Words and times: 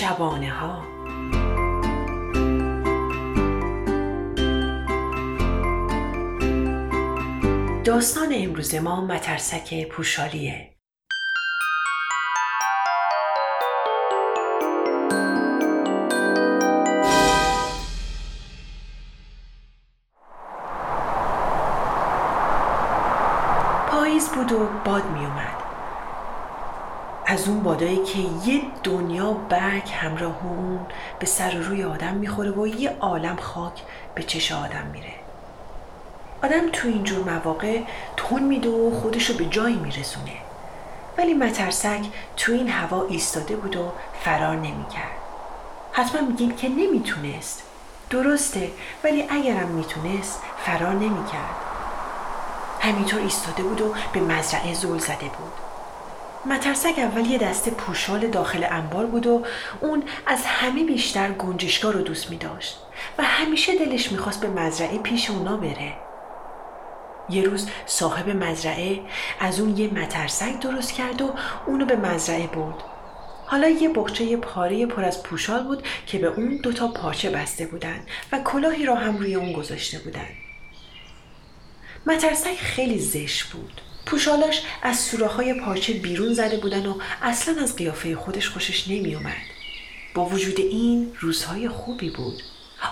شبانه 0.00 0.50
ها 0.50 0.84
داستان 7.84 8.28
امروز 8.32 8.74
ما 8.74 9.00
مترسک 9.00 9.88
پوشالیه. 9.88 10.70
پاییز 23.90 24.28
بود 24.28 24.52
و 24.52 24.68
باد 24.84 25.04
می 25.04 25.26
اومد 25.26 25.59
از 27.30 27.48
اون 27.48 27.62
بادایی 27.62 28.04
که 28.04 28.18
یه 28.18 28.62
دنیا 28.84 29.32
برگ 29.32 29.88
همراه 29.90 30.46
اون 30.46 30.86
به 31.18 31.26
سر 31.26 31.56
و 31.56 31.62
روی 31.62 31.84
آدم 31.84 32.14
می‌خوره 32.14 32.50
و 32.50 32.66
یه 32.66 32.96
عالم 33.00 33.36
خاک 33.36 33.82
به 34.14 34.22
چش 34.22 34.52
آدم 34.52 34.86
میره. 34.92 35.12
آدم 36.42 36.70
تو 36.72 36.88
اینجور 36.88 37.30
مواقع 37.30 37.80
تون 38.16 38.42
میده 38.42 38.68
و 38.68 39.00
خودشو 39.00 39.36
به 39.36 39.44
جایی 39.44 39.76
میرسونه. 39.76 40.32
ولی 41.18 41.34
مترسک 41.34 42.04
تو 42.36 42.52
این 42.52 42.68
هوا 42.68 43.06
ایستاده 43.08 43.56
بود 43.56 43.76
و 43.76 43.92
فرار 44.24 44.56
نمی‌کرد. 44.56 45.20
حتما 45.92 46.20
میگین 46.20 46.56
که 46.56 46.68
نمی‌تونست. 46.68 47.62
درسته 48.10 48.70
ولی 49.04 49.22
اگرم 49.30 49.68
می‌تونست 49.68 50.42
فرار 50.64 50.94
نمی‌کرد. 50.94 51.56
همینطور 52.80 53.20
ایستاده 53.20 53.62
بود 53.62 53.80
و 53.80 53.94
به 54.12 54.20
مزرعه 54.20 54.74
زل 54.74 54.98
زده 54.98 55.14
بود. 55.38 55.69
مترسک 56.46 56.98
اول 56.98 57.26
یه 57.26 57.38
دسته 57.38 57.70
پوشال 57.70 58.26
داخل 58.26 58.66
انبار 58.70 59.06
بود 59.06 59.26
و 59.26 59.44
اون 59.80 60.02
از 60.26 60.44
همه 60.44 60.84
بیشتر 60.84 61.32
گنجشگاه 61.32 61.92
رو 61.92 62.02
دوست 62.02 62.30
می 62.30 62.36
داشت 62.36 62.78
و 63.18 63.22
همیشه 63.24 63.78
دلش 63.78 64.12
می‌خواست 64.12 64.40
به 64.40 64.48
مزرعه 64.48 64.98
پیش 64.98 65.30
اونا 65.30 65.56
بره. 65.56 65.92
یه 67.30 67.42
روز 67.42 67.68
صاحب 67.86 68.28
مزرعه 68.28 69.00
از 69.40 69.60
اون 69.60 69.76
یه 69.76 69.88
مترسک 69.94 70.60
درست 70.60 70.92
کرد 70.92 71.22
و 71.22 71.34
اونو 71.66 71.84
به 71.84 71.96
مزرعه 71.96 72.46
برد. 72.46 72.84
حالا 73.46 73.68
یه 73.68 73.88
بخچه 73.88 74.36
پاره 74.36 74.86
پر 74.86 75.04
از 75.04 75.22
پوشال 75.22 75.62
بود 75.62 75.86
که 76.06 76.18
به 76.18 76.26
اون 76.26 76.56
دوتا 76.62 76.88
پارچه 76.88 77.30
بسته 77.30 77.66
بودن 77.66 78.06
و 78.32 78.38
کلاهی 78.38 78.86
را 78.86 78.94
هم 78.94 79.16
روی 79.16 79.34
اون 79.34 79.52
گذاشته 79.52 79.98
بودن. 79.98 80.28
مترسک 82.06 82.56
خیلی 82.56 82.98
زشت 82.98 83.44
بود. 83.52 83.80
پوشالاش 84.10 84.62
از 84.82 85.00
سوراخ‌های 85.00 85.54
پارچه 85.54 85.92
بیرون 85.92 86.34
زده 86.34 86.56
بودن 86.56 86.86
و 86.86 86.98
اصلا 87.22 87.62
از 87.62 87.76
قیافه 87.76 88.16
خودش 88.16 88.48
خوشش 88.48 88.88
نمی 88.88 89.14
اومد. 89.14 89.42
با 90.14 90.24
وجود 90.24 90.60
این 90.60 91.12
روزهای 91.20 91.68
خوبی 91.68 92.10
بود. 92.10 92.42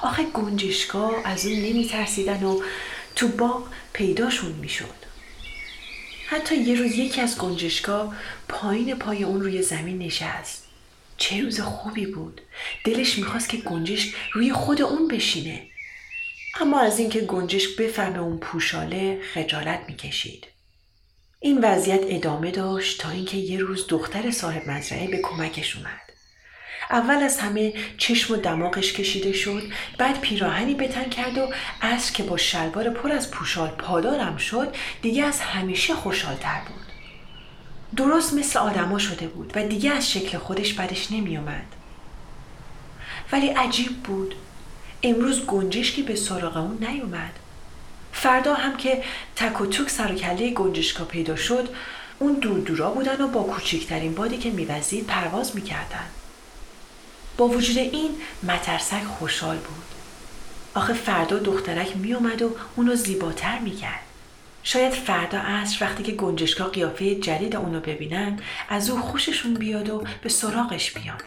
آخه 0.02 0.24
گنجشگاه 0.24 1.14
از 1.24 1.46
اون 1.46 1.56
نمی 1.56 1.88
ترسیدن 1.88 2.42
و 2.42 2.60
تو 3.16 3.28
باغ 3.28 3.68
پیداشون 3.92 4.52
می 4.52 4.68
شد. 4.68 4.94
حتی 6.28 6.56
یه 6.56 6.74
روز 6.74 6.92
یکی 6.92 7.20
از 7.20 7.38
گنجشگاه 7.38 8.16
پایین 8.48 8.94
پای 8.94 9.24
اون 9.24 9.40
روی 9.40 9.62
زمین 9.62 9.98
نشست. 9.98 10.64
چه 11.16 11.42
روز 11.42 11.60
خوبی 11.60 12.06
بود. 12.06 12.40
دلش 12.84 13.18
می‌خواست 13.18 13.48
که 13.48 13.56
گنجش 13.56 14.14
روی 14.32 14.52
خود 14.52 14.82
اون 14.82 15.08
بشینه. 15.08 15.62
اما 16.60 16.80
از 16.80 16.98
اینکه 16.98 17.20
گنجش 17.20 17.68
بفهمه 17.68 18.18
اون 18.18 18.38
پوشاله 18.38 19.20
خجالت 19.34 19.80
می‌کشید. 19.88 20.46
این 21.40 21.58
وضعیت 21.64 22.00
ادامه 22.02 22.50
داشت 22.50 23.00
تا 23.00 23.10
اینکه 23.10 23.36
یه 23.36 23.58
روز 23.58 23.86
دختر 23.88 24.30
صاحب 24.30 24.70
مزرعه 24.70 25.08
به 25.08 25.18
کمکش 25.22 25.76
اومد. 25.76 26.00
اول 26.90 27.14
از 27.14 27.38
همه 27.38 27.72
چشم 27.98 28.34
و 28.34 28.36
دماغش 28.36 28.92
کشیده 28.92 29.32
شد 29.32 29.62
بعد 29.98 30.20
پیراهنی 30.20 30.74
بتن 30.74 31.08
کرد 31.08 31.38
و 31.38 31.48
از 31.80 32.12
که 32.12 32.22
با 32.22 32.36
شلوار 32.36 32.90
پر 32.90 33.12
از 33.12 33.30
پوشال 33.30 33.68
پادارم 33.68 34.36
شد 34.36 34.74
دیگه 35.02 35.24
از 35.24 35.40
همیشه 35.40 35.94
خوشحالتر 35.94 36.60
بود 36.68 36.86
درست 37.96 38.34
مثل 38.34 38.58
آدما 38.58 38.98
شده 38.98 39.26
بود 39.26 39.52
و 39.56 39.68
دیگه 39.68 39.90
از 39.90 40.12
شکل 40.12 40.38
خودش 40.38 40.72
بدش 40.72 41.12
نمی 41.12 41.36
اومد. 41.36 41.74
ولی 43.32 43.48
عجیب 43.48 44.02
بود 44.02 44.34
امروز 45.02 45.46
گنجشکی 45.46 46.02
به 46.02 46.16
سراغ 46.16 46.56
اون 46.56 46.78
نیومد 46.88 47.32
فردا 48.12 48.54
هم 48.54 48.76
که 48.76 49.04
تک 49.36 49.60
و 49.60 49.66
توک 49.66 49.90
سر 49.90 50.12
و 50.12 50.14
کله 50.14 50.50
گنجشکا 50.50 51.04
پیدا 51.04 51.36
شد 51.36 51.68
اون 52.18 52.32
دور 52.32 52.58
دورا 52.58 52.90
بودن 52.90 53.20
و 53.20 53.28
با 53.28 53.42
کوچکترین 53.42 54.14
بادی 54.14 54.38
که 54.38 54.50
میوزید 54.50 55.06
پرواز 55.06 55.54
می‌کردن. 55.54 56.06
با 57.36 57.48
وجود 57.48 57.78
این 57.78 58.10
مترسک 58.42 59.04
خوشحال 59.04 59.56
بود. 59.56 59.84
آخه 60.74 60.92
فردا 60.92 61.38
دخترک 61.38 61.96
میومد 61.96 62.42
و 62.42 62.56
اونو 62.76 62.94
زیباتر 62.94 63.58
می‌کرد. 63.58 64.00
شاید 64.62 64.92
فردا 64.92 65.38
عصر 65.38 65.84
وقتی 65.84 66.02
که 66.02 66.12
گنجشکا 66.12 66.64
قیافه 66.64 67.14
جدید 67.14 67.56
اونو 67.56 67.80
ببینن 67.80 68.40
از 68.68 68.90
او 68.90 69.00
خوششون 69.00 69.54
بیاد 69.54 69.88
و 69.88 70.04
به 70.22 70.28
سراغش 70.28 70.92
بیان. 70.92 71.18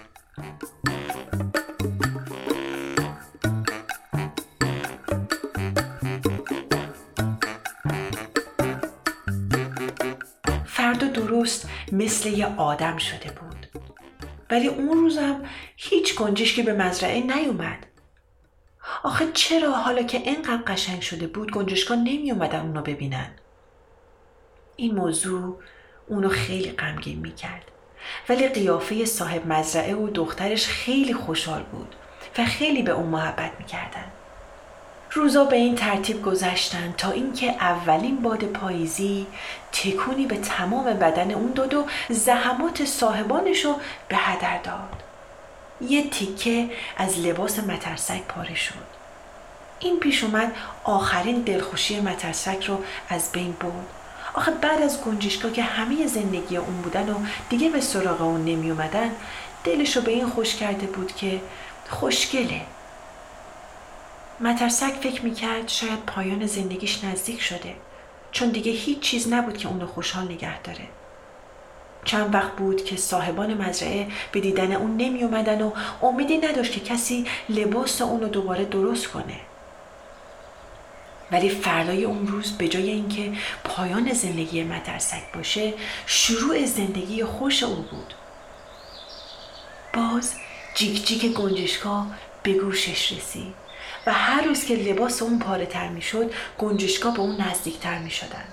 مثل 11.92 12.30
یه 12.30 12.56
آدم 12.58 12.98
شده 12.98 13.32
بود. 13.32 13.68
ولی 14.50 14.68
اون 14.68 14.98
روزم 14.98 15.42
هیچ 15.78 16.16
گنجشکی 16.16 16.64
به 16.64 16.74
مزرعه 16.74 17.22
نیومد. 17.22 17.86
آخه 19.04 19.32
چرا 19.34 19.72
حالا 19.72 20.04
که 20.04 20.18
اینقدر 20.18 20.64
قشنگ 20.68 21.02
شده 21.02 21.28
بود 21.28 21.52
گنجشکا 21.52 21.96
نمی 21.96 22.32
اومدن 22.32 22.60
اونو 22.60 22.82
ببینن؟ 22.82 23.32
این 24.76 24.96
موضوع 24.96 25.60
اونو 26.08 26.30
خیلی 26.30 26.72
غمگین 26.72 27.20
می‌کرد. 27.20 27.72
ولی 28.30 28.48
قیافه 28.48 29.06
صاحب 29.06 29.48
مزرعه 29.48 29.96
و 29.96 30.10
دخترش 30.10 30.68
خیلی 30.68 31.14
خوشحال 31.14 31.64
بود 31.64 31.96
و 32.38 32.46
خیلی 32.46 32.84
به 32.84 32.92
اون 32.92 33.08
محبت 33.10 33.52
می‌کردن. 33.60 34.12
روزا 35.14 35.46
به 35.46 35.56
این 35.56 35.76
ترتیب 35.76 36.22
گذشتن 36.22 36.94
تا 36.98 37.12
اینکه 37.12 37.52
اولین 37.52 38.22
باد 38.22 38.44
پاییزی 38.44 39.28
تکونی 39.72 40.26
به 40.26 40.38
تمام 40.38 40.94
بدن 40.94 41.32
اون 41.32 41.52
داد 41.52 41.74
و 41.74 41.86
زحمات 42.10 42.86
صاحبانش 42.86 43.66
رو 43.66 43.76
به 44.08 44.16
هدر 44.16 44.58
داد. 44.58 45.04
یه 45.82 46.10
تیکه 46.10 46.70
از 46.98 47.20
لباس 47.20 47.60
مترسک 47.60 48.22
پاره 48.22 48.56
شد. 48.56 48.74
این 49.80 50.00
پیش 50.00 50.24
اومد 50.24 50.56
آخرین 50.84 51.42
دلخوشی 51.42 52.00
مترسک 52.00 52.64
رو 52.64 52.84
از 53.10 53.32
بین 53.32 53.52
برد. 53.52 53.88
آخه 54.34 54.52
بعد 54.52 54.82
از 54.82 55.04
گنجشگاه 55.04 55.52
که 55.52 55.64
همه 55.64 56.08
زندگی 56.08 56.58
اون 56.58 56.82
بودن 56.82 57.10
و 57.10 57.16
دیگه 57.50 57.70
به 57.70 57.82
سراغ 57.82 58.22
اون 58.22 58.46
نمی 58.46 58.72
اومدن 58.72 59.12
دلش 59.64 59.96
رو 59.96 60.02
به 60.02 60.12
این 60.12 60.30
خوش 60.30 60.56
کرده 60.56 60.88
بود 60.88 61.16
که 61.16 61.42
خوشگله. 61.90 62.62
مترسک 64.42 64.94
فکر 64.94 65.22
می‌کرد 65.22 65.68
شاید 65.68 66.06
پایان 66.06 66.46
زندگیش 66.46 67.04
نزدیک 67.04 67.42
شده 67.42 67.76
چون 68.32 68.50
دیگه 68.50 68.72
هیچ 68.72 69.00
چیز 69.00 69.34
نبود 69.34 69.58
که 69.58 69.68
اونو 69.68 69.88
خوشحال 69.88 70.26
نگه 70.26 70.62
داره. 70.62 70.88
چند 72.06 72.34
وقت 72.34 72.52
بود 72.52 72.86
که 72.86 72.96
صاحبان 72.96 73.54
مزرعه 73.54 74.08
به 74.32 74.40
دیدن 74.40 74.72
اون 74.72 74.98
نمی 74.98 75.24
اومدن 75.24 75.62
و 75.62 75.72
امیدی 76.02 76.38
نداشت 76.38 76.72
که 76.72 76.80
کسی 76.80 77.26
لباس 77.50 78.02
اونو 78.02 78.28
دوباره 78.28 78.66
درست 78.66 79.08
کنه. 79.08 79.40
ولی 81.32 81.50
فردای 81.50 82.06
اون 82.06 82.28
روز 82.28 82.52
به 82.52 82.68
جای 82.68 82.90
اینکه 82.90 83.34
پایان 83.64 84.14
زندگی 84.14 84.64
مترسک 84.64 85.34
باشه 85.36 85.74
شروع 86.06 86.66
زندگی 86.66 87.24
خوش 87.24 87.64
او 87.64 87.76
بود. 87.76 88.14
باز 89.94 90.34
جیک 90.76 91.08
جیک 91.08 91.26
گنجشکا 91.26 92.06
به 92.44 92.54
گوشش 92.54 93.12
رسید. 93.12 93.61
و 94.06 94.14
هر 94.14 94.42
روز 94.42 94.66
که 94.66 94.76
لباس 94.76 95.22
اون 95.22 95.40
پاره 95.40 95.66
تر 95.66 95.90
می 95.90 96.02
شد 96.02 96.34
گنجشکا 96.58 97.12
به 97.12 97.20
اون 97.20 97.42
نزدیک 97.42 97.80
تر 97.80 98.00
می 98.00 98.12
شدن. 98.12 98.44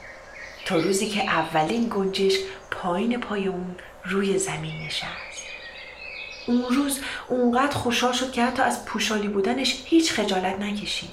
تا 0.67 0.77
روزی 0.77 1.09
که 1.09 1.25
اولین 1.25 1.89
گنجشک 1.91 2.41
پایین 2.71 3.21
پای 3.21 3.47
اون 3.47 3.77
روی 4.05 4.39
زمین 4.39 4.87
نشست. 4.87 5.43
اون 6.47 6.75
روز 6.75 7.01
اونقدر 7.29 7.77
خوشحال 7.77 8.13
شد 8.13 8.33
که 8.33 8.45
حتی 8.45 8.63
از 8.63 8.85
پوشالی 8.85 9.29
بودنش 9.29 9.83
هیچ 9.85 10.13
خجالت 10.13 10.59
نکشید. 10.61 11.11